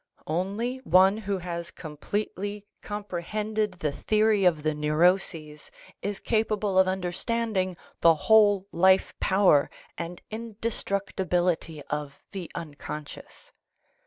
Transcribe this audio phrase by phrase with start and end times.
[0.25, 5.69] Only one who has completely comprehended the theory of the neuroses
[6.01, 9.69] is capable of understanding the whole life power
[9.99, 13.53] and indestructibility of the unconscious.